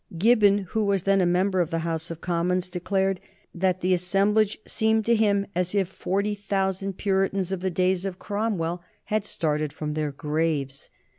Gibbon, 0.17 0.63
who 0.71 0.83
was 0.83 1.03
then 1.03 1.21
a 1.21 1.27
member 1.27 1.61
of 1.61 1.69
the 1.69 1.77
House 1.85 2.09
of 2.09 2.21
Commons, 2.21 2.67
declared 2.67 3.21
that 3.53 3.81
the 3.81 3.93
assemblage 3.93 4.57
seemed 4.65 5.05
to 5.05 5.13
him 5.15 5.45
as 5.53 5.75
if 5.75 5.87
forty 5.87 6.33
thousand 6.33 6.93
Puritans 6.97 7.51
of 7.51 7.59
the 7.59 7.69
days 7.69 8.03
of 8.03 8.17
Cromwell 8.17 8.81
had 9.03 9.23
started 9.23 9.71
from 9.71 9.93
their 9.93 10.11
graves. 10.11 10.89